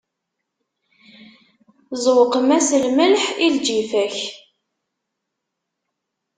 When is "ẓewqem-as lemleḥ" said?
2.03-3.23